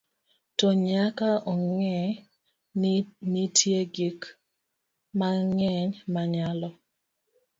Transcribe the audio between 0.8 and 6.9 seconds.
nyaka ong'e ni nitie gik mang'eny manyalo